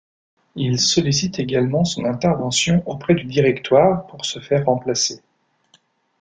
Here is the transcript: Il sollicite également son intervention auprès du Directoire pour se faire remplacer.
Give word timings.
Il 0.55 0.79
sollicite 0.79 1.37
également 1.37 1.83
son 1.85 2.05
intervention 2.05 2.81
auprès 2.87 3.13
du 3.13 3.23
Directoire 3.25 4.07
pour 4.07 4.25
se 4.25 4.39
faire 4.39 4.65
remplacer. 4.65 5.21